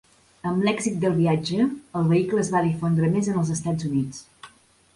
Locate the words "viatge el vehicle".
1.17-2.41